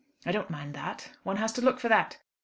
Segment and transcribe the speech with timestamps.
[0.25, 2.17] I don't mind that; one has to look for that.